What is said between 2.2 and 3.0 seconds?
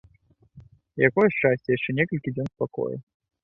дзён спакою!